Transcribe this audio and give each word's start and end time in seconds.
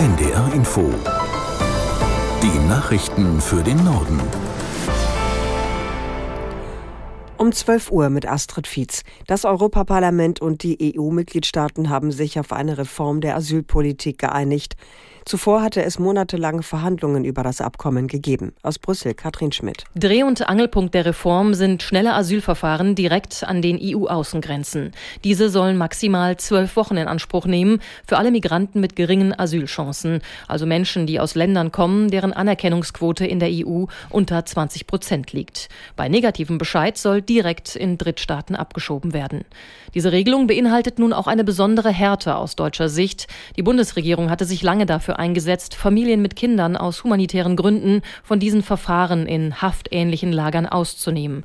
NDR 0.00 0.50
Info. 0.54 0.90
Die 2.42 2.58
Nachrichten 2.70 3.38
für 3.38 3.62
den 3.62 3.84
Norden. 3.84 4.18
Um 7.36 7.52
12 7.52 7.90
Uhr 7.92 8.08
mit 8.08 8.26
Astrid 8.26 8.66
Fietz. 8.66 9.02
Das 9.26 9.44
Europaparlament 9.44 10.40
und 10.40 10.62
die 10.62 10.96
EU-Mitgliedstaaten 10.96 11.90
haben 11.90 12.12
sich 12.12 12.40
auf 12.40 12.50
eine 12.50 12.78
Reform 12.78 13.20
der 13.20 13.36
Asylpolitik 13.36 14.16
geeinigt. 14.16 14.74
Zuvor 15.24 15.62
hatte 15.62 15.82
es 15.82 15.98
monatelange 15.98 16.62
Verhandlungen 16.62 17.24
über 17.24 17.42
das 17.42 17.60
Abkommen 17.60 18.08
gegeben. 18.08 18.52
Aus 18.62 18.78
Brüssel, 18.78 19.14
Katrin 19.14 19.52
Schmidt. 19.52 19.84
Dreh- 19.94 20.22
und 20.22 20.48
Angelpunkt 20.48 20.94
der 20.94 21.04
Reform 21.04 21.54
sind 21.54 21.82
schnelle 21.82 22.14
Asylverfahren 22.14 22.94
direkt 22.94 23.44
an 23.44 23.62
den 23.62 23.78
EU-Außengrenzen. 23.80 24.92
Diese 25.22 25.50
sollen 25.50 25.76
maximal 25.76 26.36
zwölf 26.38 26.74
Wochen 26.76 26.96
in 26.96 27.06
Anspruch 27.06 27.46
nehmen 27.46 27.80
für 28.06 28.18
alle 28.18 28.30
Migranten 28.30 28.80
mit 28.80 28.96
geringen 28.96 29.38
Asylchancen, 29.38 30.20
also 30.48 30.66
Menschen, 30.66 31.06
die 31.06 31.20
aus 31.20 31.34
Ländern 31.34 31.70
kommen, 31.70 32.10
deren 32.10 32.32
Anerkennungsquote 32.32 33.26
in 33.26 33.40
der 33.40 33.50
EU 33.50 33.84
unter 34.08 34.44
20 34.44 34.86
Prozent 34.86 35.32
liegt. 35.32 35.68
Bei 35.96 36.08
negativem 36.08 36.58
Bescheid 36.58 36.96
soll 36.96 37.22
direkt 37.22 37.76
in 37.76 37.98
Drittstaaten 37.98 38.56
abgeschoben 38.56 39.12
werden. 39.12 39.44
Diese 39.94 40.12
Regelung 40.12 40.46
beinhaltet 40.46 40.98
nun 40.98 41.12
auch 41.12 41.26
eine 41.26 41.44
besondere 41.44 41.90
Härte 41.90 42.36
aus 42.36 42.56
deutscher 42.56 42.88
Sicht. 42.88 43.26
Die 43.56 43.62
Bundesregierung 43.62 44.30
hatte 44.30 44.44
sich 44.44 44.62
lange 44.62 44.86
dafür 44.86 45.19
eingesetzt, 45.20 45.76
Familien 45.76 46.22
mit 46.22 46.34
Kindern 46.34 46.76
aus 46.76 47.04
humanitären 47.04 47.54
Gründen 47.54 48.02
von 48.24 48.40
diesen 48.40 48.62
Verfahren 48.62 49.26
in 49.26 49.62
haftähnlichen 49.62 50.32
Lagern 50.32 50.66
auszunehmen. 50.66 51.44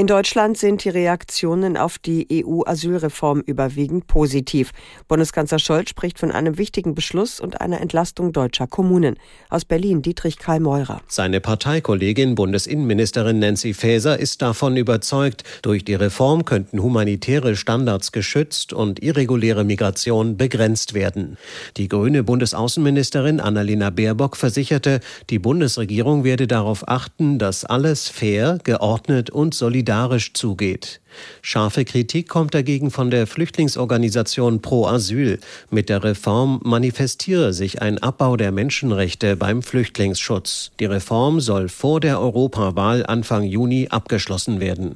In 0.00 0.06
Deutschland 0.06 0.56
sind 0.56 0.82
die 0.82 0.88
Reaktionen 0.88 1.76
auf 1.76 1.98
die 1.98 2.26
EU-Asylreform 2.32 3.40
überwiegend 3.40 4.06
positiv. 4.06 4.70
Bundeskanzler 5.08 5.58
Scholz 5.58 5.90
spricht 5.90 6.18
von 6.18 6.30
einem 6.30 6.56
wichtigen 6.56 6.94
Beschluss 6.94 7.38
und 7.38 7.60
einer 7.60 7.82
Entlastung 7.82 8.32
deutscher 8.32 8.66
Kommunen. 8.66 9.16
Aus 9.50 9.66
Berlin 9.66 10.00
Dietrich 10.00 10.38
Karl 10.38 10.60
Meurer. 10.60 11.02
Seine 11.06 11.42
Parteikollegin 11.42 12.34
Bundesinnenministerin 12.34 13.40
Nancy 13.40 13.74
Faeser 13.74 14.18
ist 14.18 14.40
davon 14.40 14.78
überzeugt, 14.78 15.44
durch 15.60 15.84
die 15.84 15.96
Reform 15.96 16.46
könnten 16.46 16.82
humanitäre 16.82 17.54
Standards 17.54 18.10
geschützt 18.10 18.72
und 18.72 19.02
irreguläre 19.02 19.64
Migration 19.64 20.38
begrenzt 20.38 20.94
werden. 20.94 21.36
Die 21.76 21.88
grüne 21.88 22.22
Bundesaußenministerin 22.22 23.38
Annalena 23.38 23.90
Baerbock 23.90 24.38
versicherte, 24.38 25.00
die 25.28 25.38
Bundesregierung 25.38 26.24
werde 26.24 26.46
darauf 26.46 26.88
achten, 26.88 27.38
dass 27.38 27.66
alles 27.66 28.08
fair, 28.08 28.56
geordnet 28.64 29.28
und 29.28 29.54
solidarisch 29.54 29.89
solidarisch 29.90 30.34
zugeht. 30.34 31.00
Scharfe 31.42 31.84
Kritik 31.84 32.28
kommt 32.28 32.54
dagegen 32.54 32.92
von 32.92 33.10
der 33.10 33.26
Flüchtlingsorganisation 33.26 34.62
Pro 34.62 34.86
Asyl. 34.86 35.40
Mit 35.68 35.88
der 35.88 36.04
Reform 36.04 36.60
manifestiere 36.62 37.52
sich 37.52 37.82
ein 37.82 37.98
Abbau 37.98 38.36
der 38.36 38.52
Menschenrechte 38.52 39.34
beim 39.34 39.62
Flüchtlingsschutz. 39.62 40.70
Die 40.78 40.84
Reform 40.84 41.40
soll 41.40 41.68
vor 41.68 41.98
der 41.98 42.20
Europawahl 42.20 43.04
Anfang 43.04 43.42
Juni 43.42 43.88
abgeschlossen 43.90 44.60
werden. 44.60 44.94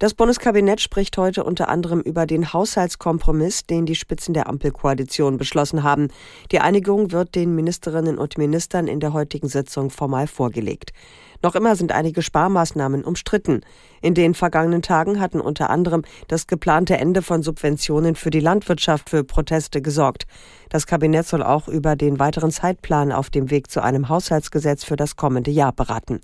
Das 0.00 0.12
Bundeskabinett 0.12 0.80
spricht 0.80 1.16
heute 1.18 1.44
unter 1.44 1.68
anderem 1.68 2.00
über 2.00 2.26
den 2.26 2.52
Haushaltskompromiss, 2.52 3.64
den 3.64 3.86
die 3.86 3.94
Spitzen 3.94 4.34
der 4.34 4.48
Ampelkoalition 4.48 5.36
beschlossen 5.36 5.84
haben. 5.84 6.08
Die 6.50 6.58
Einigung 6.58 7.12
wird 7.12 7.36
den 7.36 7.54
Ministerinnen 7.54 8.18
und 8.18 8.36
Ministern 8.36 8.88
in 8.88 8.98
der 8.98 9.12
heutigen 9.12 9.48
Sitzung 9.48 9.90
formal 9.90 10.26
vorgelegt. 10.26 10.92
Noch 11.44 11.54
immer 11.54 11.76
sind 11.76 11.92
einige 11.92 12.22
Sparmaßnahmen 12.22 13.04
umstritten. 13.04 13.60
In 14.02 14.14
den 14.14 14.34
vergangenen 14.34 14.82
Tagen 14.82 15.20
hatten 15.20 15.40
unter 15.40 15.70
anderem 15.70 16.02
das 16.26 16.48
geplante 16.48 16.96
Ende 16.96 17.22
von 17.22 17.44
Subventionen 17.44 18.16
für 18.16 18.30
die 18.30 18.40
Landwirtschaft 18.40 19.10
für 19.10 19.22
Proteste 19.22 19.80
gesorgt. 19.80 20.26
Das 20.70 20.88
Kabinett 20.88 21.28
soll 21.28 21.44
auch 21.44 21.68
über 21.68 21.94
den 21.94 22.18
weiteren 22.18 22.50
Zeitplan 22.50 23.12
auf 23.12 23.30
dem 23.30 23.48
Weg 23.50 23.70
zu 23.70 23.80
einem 23.80 24.08
Haushaltsgesetz 24.08 24.82
für 24.82 24.96
das 24.96 25.14
kommende 25.14 25.52
Jahr 25.52 25.72
beraten. 25.72 26.20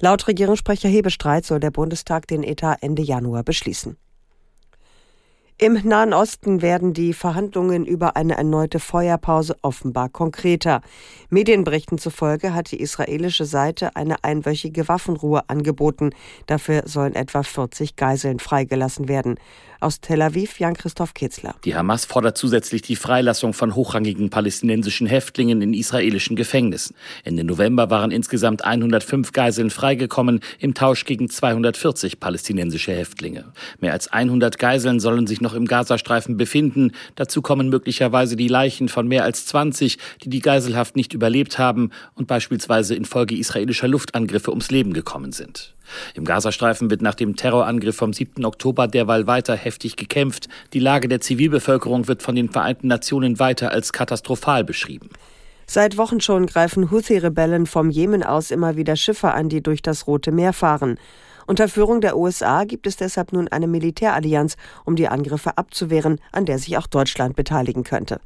Laut 0.00 0.28
Regierungssprecher 0.28 0.88
Hebestreit 0.88 1.44
soll 1.44 1.58
der 1.58 1.72
Bundestag 1.72 2.28
den 2.28 2.44
Etat 2.44 2.76
Ende 2.82 3.02
Januar 3.02 3.42
beschließen. 3.42 3.96
Im 5.60 5.72
Nahen 5.82 6.12
Osten 6.12 6.62
werden 6.62 6.92
die 6.92 7.12
Verhandlungen 7.12 7.84
über 7.84 8.14
eine 8.14 8.36
erneute 8.36 8.78
Feuerpause 8.78 9.56
offenbar 9.60 10.08
konkreter. 10.08 10.82
Medienberichten 11.30 11.98
zufolge 11.98 12.54
hat 12.54 12.70
die 12.70 12.80
israelische 12.80 13.44
Seite 13.44 13.96
eine 13.96 14.22
einwöchige 14.22 14.86
Waffenruhe 14.86 15.42
angeboten. 15.48 16.10
Dafür 16.46 16.84
sollen 16.86 17.16
etwa 17.16 17.42
40 17.42 17.96
Geiseln 17.96 18.38
freigelassen 18.38 19.08
werden. 19.08 19.34
Aus 19.80 20.00
Tel 20.00 20.22
Aviv 20.22 20.58
Jan-Christoph 20.58 21.14
Kitzler. 21.14 21.54
Die 21.64 21.74
Hamas 21.74 22.04
fordert 22.04 22.36
zusätzlich 22.36 22.82
die 22.82 22.96
Freilassung 22.96 23.52
von 23.52 23.74
hochrangigen 23.76 24.28
palästinensischen 24.30 25.06
Häftlingen 25.06 25.62
in 25.62 25.74
israelischen 25.74 26.34
Gefängnissen. 26.34 26.96
Ende 27.24 27.44
November 27.44 27.88
waren 27.88 28.10
insgesamt 28.10 28.64
105 28.64 29.32
Geiseln 29.32 29.70
freigekommen 29.70 30.40
im 30.58 30.74
Tausch 30.74 31.04
gegen 31.04 31.28
240 31.28 32.18
palästinensische 32.18 32.92
Häftlinge. 32.92 33.52
Mehr 33.80 33.92
als 33.92 34.08
100 34.08 34.58
Geiseln 34.58 34.98
sollen 34.98 35.28
sich 35.28 35.40
noch 35.40 35.47
im 35.54 35.66
Gazastreifen 35.66 36.36
befinden. 36.36 36.92
Dazu 37.14 37.42
kommen 37.42 37.68
möglicherweise 37.68 38.36
die 38.36 38.48
Leichen 38.48 38.88
von 38.88 39.06
mehr 39.06 39.24
als 39.24 39.46
20, 39.46 39.98
die 40.22 40.30
die 40.30 40.40
Geiselhaft 40.40 40.96
nicht 40.96 41.14
überlebt 41.14 41.58
haben 41.58 41.90
und 42.14 42.26
beispielsweise 42.26 42.94
infolge 42.94 43.36
israelischer 43.36 43.88
Luftangriffe 43.88 44.50
ums 44.50 44.70
Leben 44.70 44.92
gekommen 44.92 45.32
sind. 45.32 45.74
Im 46.14 46.24
Gazastreifen 46.24 46.90
wird 46.90 47.02
nach 47.02 47.14
dem 47.14 47.36
Terrorangriff 47.36 47.96
vom 47.96 48.12
7. 48.12 48.44
Oktober 48.44 48.88
derweil 48.88 49.26
weiter 49.26 49.56
heftig 49.56 49.96
gekämpft. 49.96 50.48
Die 50.72 50.80
Lage 50.80 51.08
der 51.08 51.20
Zivilbevölkerung 51.20 52.08
wird 52.08 52.22
von 52.22 52.34
den 52.34 52.50
Vereinten 52.50 52.88
Nationen 52.88 53.38
weiter 53.38 53.72
als 53.72 53.92
katastrophal 53.92 54.64
beschrieben. 54.64 55.10
Seit 55.70 55.98
Wochen 55.98 56.20
schon 56.22 56.46
greifen 56.46 56.90
Houthi-Rebellen 56.90 57.66
vom 57.66 57.90
Jemen 57.90 58.22
aus 58.22 58.50
immer 58.50 58.76
wieder 58.76 58.96
Schiffe 58.96 59.32
an, 59.32 59.50
die 59.50 59.62
durch 59.62 59.82
das 59.82 60.06
Rote 60.06 60.32
Meer 60.32 60.54
fahren. 60.54 60.98
Unter 61.48 61.66
Führung 61.66 62.02
der 62.02 62.18
USA 62.18 62.64
gibt 62.64 62.86
es 62.86 62.96
deshalb 62.96 63.32
nun 63.32 63.48
eine 63.48 63.66
Militärallianz, 63.66 64.56
um 64.84 64.96
die 64.96 65.08
Angriffe 65.08 65.56
abzuwehren, 65.56 66.20
an 66.30 66.44
der 66.44 66.58
sich 66.58 66.76
auch 66.76 66.86
Deutschland 66.86 67.36
beteiligen 67.36 67.84
könnte. 67.84 68.20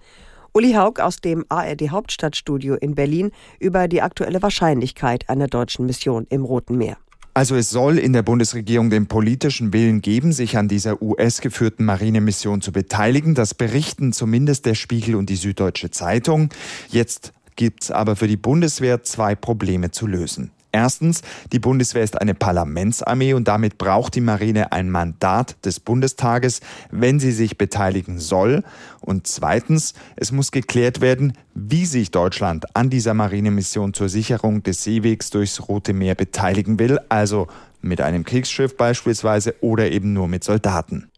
Uli 0.52 0.72
Haug 0.72 1.00
aus 1.00 1.18
dem 1.18 1.44
ARD 1.48 1.90
Hauptstadtstudio 1.90 2.74
in 2.74 2.96
Berlin 2.96 3.30
über 3.60 3.86
die 3.86 4.02
aktuelle 4.02 4.42
Wahrscheinlichkeit 4.42 5.28
einer 5.28 5.46
deutschen 5.46 5.86
Mission 5.86 6.26
im 6.30 6.44
Roten 6.44 6.76
Meer. 6.76 6.96
Also 7.32 7.54
es 7.54 7.70
soll 7.70 7.96
in 7.96 8.12
der 8.12 8.24
Bundesregierung 8.24 8.90
den 8.90 9.06
politischen 9.06 9.72
Willen 9.72 10.02
geben, 10.02 10.32
sich 10.32 10.58
an 10.58 10.66
dieser 10.66 11.00
US-geführten 11.00 11.84
Marinemission 11.84 12.60
zu 12.60 12.72
beteiligen. 12.72 13.36
Das 13.36 13.54
berichten 13.54 14.12
zumindest 14.12 14.66
der 14.66 14.74
Spiegel 14.74 15.14
und 15.14 15.30
die 15.30 15.36
Süddeutsche 15.36 15.92
Zeitung. 15.92 16.48
Jetzt 16.88 17.32
gibt's 17.54 17.92
aber 17.92 18.16
für 18.16 18.26
die 18.26 18.36
Bundeswehr 18.36 19.04
zwei 19.04 19.36
Probleme 19.36 19.92
zu 19.92 20.08
lösen. 20.08 20.50
Erstens, 20.72 21.20
die 21.52 21.58
Bundeswehr 21.58 22.02
ist 22.02 22.18
eine 22.18 22.34
Parlamentsarmee 22.34 23.34
und 23.34 23.46
damit 23.46 23.76
braucht 23.76 24.14
die 24.14 24.22
Marine 24.22 24.72
ein 24.72 24.90
Mandat 24.90 25.56
des 25.66 25.80
Bundestages, 25.80 26.60
wenn 26.90 27.20
sie 27.20 27.32
sich 27.32 27.58
beteiligen 27.58 28.18
soll. 28.18 28.64
Und 29.00 29.26
zweitens, 29.26 29.92
es 30.16 30.32
muss 30.32 30.50
geklärt 30.50 31.02
werden, 31.02 31.34
wie 31.54 31.84
sich 31.84 32.10
Deutschland 32.10 32.74
an 32.74 32.88
dieser 32.88 33.12
Marinemission 33.12 33.92
zur 33.92 34.08
Sicherung 34.08 34.62
des 34.62 34.82
Seewegs 34.82 35.28
durchs 35.28 35.68
Rote 35.68 35.92
Meer 35.92 36.14
beteiligen 36.14 36.78
will, 36.78 36.98
also 37.10 37.48
mit 37.82 38.00
einem 38.00 38.24
Kriegsschiff 38.24 38.76
beispielsweise 38.76 39.54
oder 39.60 39.90
eben 39.90 40.14
nur 40.14 40.28
mit 40.28 40.42
Soldaten. 40.42 41.11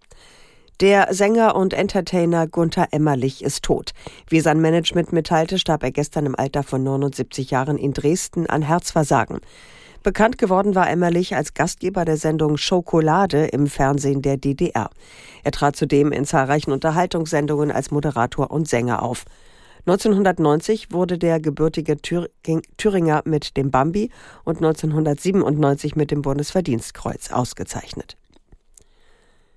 Der 0.81 1.15
Sänger 1.15 1.55
und 1.55 1.73
Entertainer 1.73 2.49
Gunther 2.49 2.89
Emmerlich 2.91 3.45
ist 3.45 3.62
tot. 3.62 3.93
Wie 4.29 4.41
sein 4.41 4.61
Management 4.61 5.12
mitteilte, 5.12 5.61
starb 5.61 5.85
er 5.85 5.93
gestern 5.93 6.27
im 6.27 6.35
Alter 6.35 6.65
von 6.65 6.83
79 6.83 7.53
Jahren 7.53 7.79
in 7.79 7.93
Dresden 7.93 8.49
an 8.49 8.62
Herzversagen. 8.62 9.39
Bekannt 10.03 10.37
geworden 10.37 10.75
war 10.75 10.91
Emmerlich 10.91 11.37
als 11.37 11.55
Gastgeber 11.55 12.05
der 12.05 12.17
Sendung 12.17 12.57
Schokolade 12.57 13.47
im 13.47 13.69
Fernsehen 13.69 14.21
der 14.21 14.37
DDR. 14.37 14.91
Er 15.45 15.53
trat 15.53 15.77
zudem 15.77 16.11
in 16.11 16.25
zahlreichen 16.25 16.73
Unterhaltungssendungen 16.73 17.71
als 17.71 17.93
Moderator 17.93 18.51
und 18.51 18.69
Sänger 18.69 19.05
auf. 19.05 19.27
1990 19.87 20.91
wurde 20.91 21.19
der 21.19 21.38
gebürtige 21.38 21.99
Thüringer 21.99 23.23
mit 23.27 23.56
dem 23.56 23.70
Bambi 23.70 24.11
und 24.43 24.56
1997 24.56 25.94
mit 25.94 26.11
dem 26.11 26.23
Bundesverdienstkreuz 26.23 27.31
ausgezeichnet. 27.31 28.17